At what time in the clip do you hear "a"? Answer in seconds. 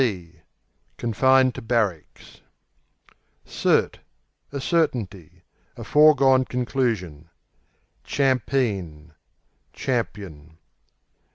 4.51-4.59, 5.77-5.83